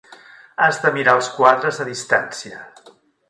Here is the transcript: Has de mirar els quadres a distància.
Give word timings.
Has 0.67 0.79
de 0.85 0.91
mirar 0.95 1.13
els 1.19 1.29
quadres 1.37 1.81
a 1.83 1.87
distància. 1.91 2.63